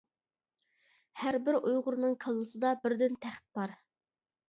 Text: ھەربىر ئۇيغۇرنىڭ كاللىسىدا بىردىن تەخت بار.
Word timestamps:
ھەربىر 1.25 1.59
ئۇيغۇرنىڭ 1.61 2.19
كاللىسىدا 2.27 2.75
بىردىن 2.83 3.23
تەخت 3.27 3.49
بار. 3.61 3.81